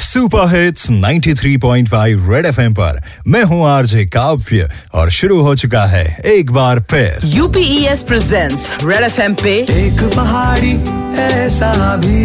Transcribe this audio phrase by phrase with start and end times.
[0.00, 6.16] Super hits 93.5 red FM पर। मैं हूँ आरजे काव्य और शुरू हो चुका है
[6.26, 9.52] एक बार फिर। यूपीएस प्रेजेंट्स रेड एफएम पे
[9.86, 10.72] एक पहाड़ी
[11.22, 12.24] ऐसा भी।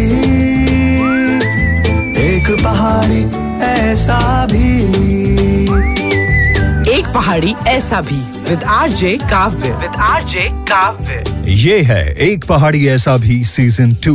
[2.26, 3.24] एक पहाड़ी
[3.66, 4.82] ऐसा भी।
[6.98, 13.16] एक पहाड़ी ऐसा भी। With RJ Kavya with RJ Kavya ये है एक पहाड़ी ऐसा
[13.16, 14.14] भी सीज़न टू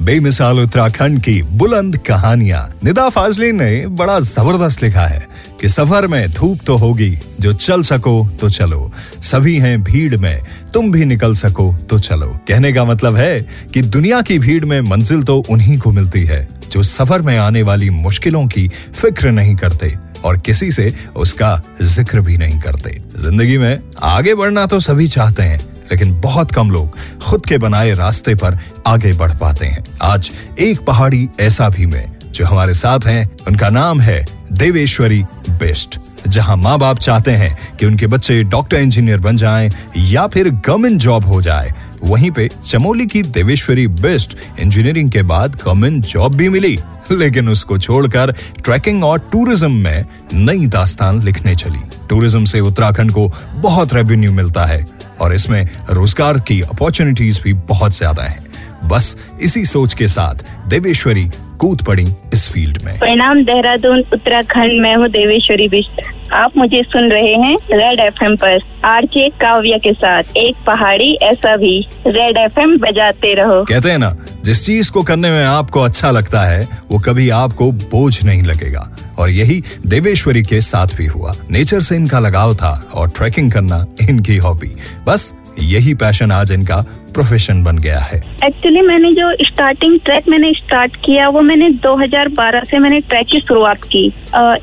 [0.00, 5.26] बेमिसाल उत्तराखंड की बुलंद कहानियाँ। निदा फाजली ने बड़ा ज़बरदस्त लिखा है
[5.60, 8.90] कि सफ़र में धूप तो होगी जो चल सको तो चलो।
[9.22, 10.42] सभी हैं भीड़ में
[10.74, 13.40] तुम भी निकल सको तो चलो। कहने का मतलब है
[13.74, 17.62] कि दुनिया की भीड़ में मंजिल तो उन्हीं को मिलती है जो सफ़र में आने
[17.62, 23.58] वाली मुश्किलों की फ़िक्र नहीं करते। और किसी से उसका ज़िक्र भी नहीं करते। ज़िंदगी
[23.58, 25.58] में आगे बढ़ना तो सभी चाहते हैं,
[25.90, 30.84] लेकिन बहुत कम लोग खुद के बनाए रास्ते पर आगे बढ़ पाते हैं। आज एक
[30.86, 36.78] पहाड़ी ऐसा भी में, जो हमारे साथ हैं, उनका नाम है देवेश्वरी बेस्ट। जहाँ माँ
[36.78, 41.40] बाप चाहते हैं कि उनके बच्चे डॉक्टर इंजीनियर बन जाएँ या फिर गवर्नमेंट जॉब हो
[41.42, 46.78] जाए। वहीं पे चमोली की देवेश्वरी बेस्ट इंजीनियरिंग के बाद गवर्नमेंट जॉब भी मिली,
[47.12, 48.32] लेकिन उसको छोड़कर
[48.64, 54.64] ट्रैकिंग और टूरिज़्म में नई दास्तान लिखने चली। टूरिज़्म से उत्तराखंड को बहुत रेवेन्यू मिलता
[54.64, 54.84] है
[55.20, 58.38] और इसमें रोज़गार की अपॉर्चुनिटीज़ भी बहुत ज़्यादा है।
[58.84, 61.28] बस इसी सोच के साथ देवेश्वरी
[61.62, 66.00] कूद पड़ी इस फ़ील्ड में। प्रणाम देहरादून उत्तराखंड में हूँ देवेश्वरी बिष्ट।
[66.32, 71.56] आप मुझे सुन रहे हैं रेड एफएम पर आरजे काव्या के साथ। एक पहाड़ी ऐसा
[71.56, 76.10] भी। रेड एफएम बजाते रहो। कहते हैं ना जिस चीज़ को करने में आपको अच्छा
[76.10, 78.88] लगता है वो कभी आपको बोझ नहीं लगेगा।
[79.18, 83.84] और यही देवेश्वरी के साथ भी हुआ। नेचर से इनका लगाव था और ट्रैकिंग करना
[84.02, 84.74] इनकी हॉबी।
[85.06, 86.76] बस यही पैशन आज इनका
[87.14, 92.64] प्रोफेशन बन गया है। एक्चुअली मैंने जो स्टार्टिंग ट्रैक मैंने स्टार्ट किया, वो मैंने 2012
[92.64, 94.12] से मैंने ट्रैक की शुरुआत की।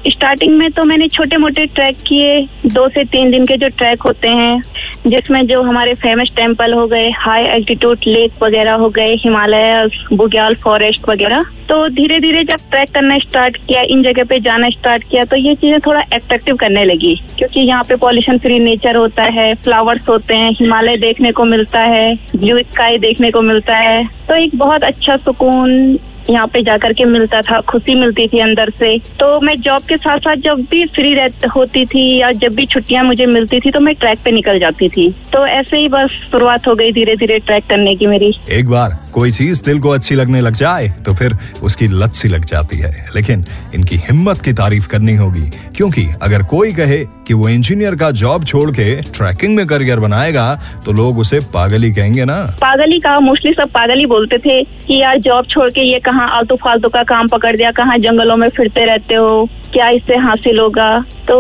[0.08, 4.02] स्टार्टिंग में तो मैंने छोटे मोटे ट्रैक किए, दो से तीन दिन के जो ट्रैक
[4.02, 4.62] होते हैं।
[5.10, 10.56] जिसमें जो हमारे फ़ेमस टेंपल हो गए हाई एल्टीट्यूड लेक वगैरह हो गए हिमालय बुग्याल
[10.64, 15.04] फॉरेस्ट वगैरह तो धीरे धीरे जब ट्रैक करना स्टार्ट किया, इन जगह पे जाना स्टार्ट
[15.10, 19.24] किया तो ये चीज़ें थोड़ा एट्रैक्टिव करने लगी। क्योंकि यहाँ पे पॉल्यूशन फ्री नेचर होता
[19.34, 24.04] है फ्लावर्स होते हैं हिमालय देखने को मिलता है ब्लू स्काई देखने को मिलता है।
[24.30, 25.98] तो एक बहुत अच्छा सुकून
[26.30, 29.98] यहाँ पे जाकर के मिलता था, खुशी मिलती थी अंदर से। तो मैं जॉब के
[29.98, 31.14] साथ साथ जब भी फ्री
[31.56, 34.90] होती थी या जब भी छुट्टियाँ मुझे मिलती थी तो मैं ट्रैक पे निकल जाती
[34.90, 38.70] थी। तो ऐसे ही बस शुरुआत हो गई धीरे धीरे ट्रैक करने की मेरी। एक
[38.70, 42.46] बार कोई चीज़ दिल को अच्छी लगने लग जाए तो फिर उसकी लत सी लग
[42.46, 46.98] जाती है। लेकिन इनकी हिम्मत की तारीफ़ करनी होगी, क्योंकि अगर कोई कहे
[47.28, 50.48] कि वो इंजीनियर का जॉब छोड़ के ट्रैकिंग में करियर बनाएगा
[50.86, 55.20] तो लोग उसे पागल कहेंगे ना। पागल कहा, मोस्टली सब पागल बोलते थे कि यार
[55.20, 58.86] जॉब छोड़ के ये कहाँ आलतू फालतू का काम पकड़ दिया, कहाँ जंगलों में फिरते
[58.86, 60.90] रहते हो, क्या इससे हासिल होगा?
[61.30, 61.38] तो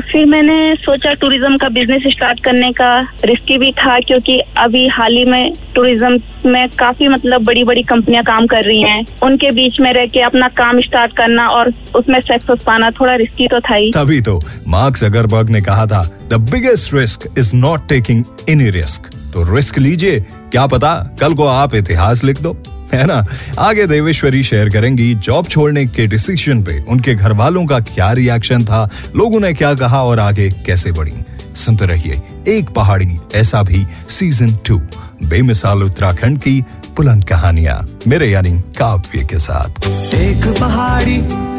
[0.00, 2.88] फिर मैंने सोचा टूरिज़्म का बिज़नेस स्टार्ट करने का।
[3.24, 8.22] रिस्की भी था क्योंकि अभी हाल ही में टूरिज़्म में काफ़ी मतलब बड़ी बड़ी कंपनियाँ
[8.24, 12.20] काम कर रही हैं। उनके बीच में रह के अपना काम स्टार्ट करना और उसमें
[12.20, 16.40] सक्सेस पाना थोड़ा रिस्की तो था ही। तभी तो मार्क्स अगरबर्ग ने कहा था the
[16.50, 21.74] biggest risk is not taking any risk तो रिस्क लीजिए, क्या पता कल को आप
[21.74, 22.52] इतिहास लिख दो।
[22.92, 23.24] है ना
[23.58, 28.64] आगे देवेश्वरी शेयर करेंगी, जॉब छोड़ने के डिसीज़न पे। उनके घर वालों का क्या रिएक्शन
[28.64, 28.88] था?
[29.16, 31.14] लोगों ने क्या कहा और आगे कैसे बढ़ी?
[31.54, 34.80] सुनते रहिए एक पहाड़ी, ऐसा भी सीज़न टू
[35.24, 36.60] बेमिसाल उत्तराखंड की
[36.96, 41.16] बुलंद कहानियाँ। मेरे यानी काव्य के साथ। एक पहाड़ी,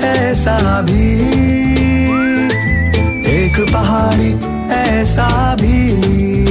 [0.08, 1.13] ऐसा भी।
[3.31, 4.34] एक पहाड़ी,
[4.74, 6.50] ऐसा भी।